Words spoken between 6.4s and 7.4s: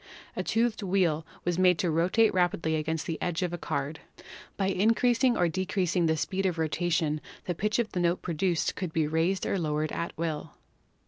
of rotation